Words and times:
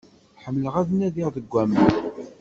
Ḥemmleɣ 0.43 0.75
ad 0.81 0.89
nadiɣ 0.91 1.27
deg 1.35 1.53
aman. 1.63 1.93